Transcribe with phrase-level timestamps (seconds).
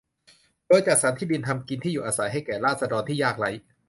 [0.67, 3.51] โดยจัดสรรที่ดินทำกินที่อยู่อาศัยให้แก่ราษฎรที่ยากไร้